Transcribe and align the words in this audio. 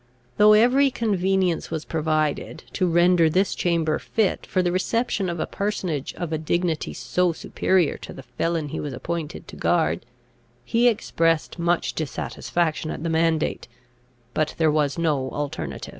Though 0.37 0.53
every 0.53 0.89
convenience 0.89 1.69
was 1.69 1.85
provided, 1.85 2.63
to 2.73 2.87
render 2.89 3.29
this 3.29 3.53
chamber 3.53 3.99
fit 3.99 4.47
for 4.47 4.63
the 4.63 4.71
reception 4.71 5.29
of 5.29 5.39
a 5.39 5.45
personage 5.45 6.15
of 6.15 6.33
a 6.33 6.39
dignity 6.39 6.91
so 6.91 7.33
superior 7.33 7.97
to 7.99 8.11
the 8.11 8.23
felon 8.23 8.69
he 8.69 8.79
was 8.79 8.93
appointed 8.93 9.47
to 9.49 9.55
guard, 9.55 10.07
he 10.65 10.87
expressed 10.87 11.59
much 11.59 11.93
dissatisfaction 11.93 12.89
at 12.89 13.03
the 13.03 13.09
mandate: 13.09 13.67
but 14.33 14.55
there 14.57 14.71
was 14.71 14.97
no 14.97 15.29
alternative. 15.29 15.89